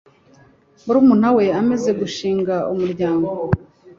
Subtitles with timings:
[0.83, 3.29] murumuna we amaze gushinga umuryango